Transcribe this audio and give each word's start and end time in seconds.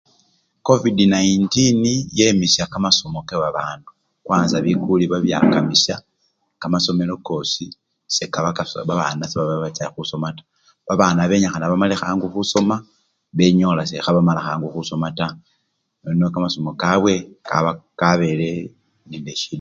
Covid-19 0.67 1.53
yemisya 2.19 2.63
kamasomo 2.71 3.19
kebabana, 3.29 3.85
kwanza 4.25 4.55
bikuli 4.65 5.05
babyakamisya, 5.11 5.95
kamasomelo 6.61 7.15
kosii 7.27 7.73
sekaba 8.15 8.49
kacha! 8.57 8.77
babana 8.89 9.23
baba 9.35 9.53
sebacha 9.55 9.93
khusoma 9.93 10.29
taa, 10.37 10.47
babana 10.87 11.21
benyikhana 11.31 11.71
bamale 11.71 11.95
khangu 12.01 12.27
khusoma 12.33 12.75
benyola 13.37 13.81
sekhebamala 13.89 14.41
khangu 14.45 14.67
khusoma 14.73 15.07
taa 15.19 15.33
nono 16.03 16.27
kamasomo 16.33 16.71
kabwe 16.81 17.13
kaba 17.49 17.71
kabele 17.99 18.49
nende 19.09 19.31
isyida. 19.35 19.49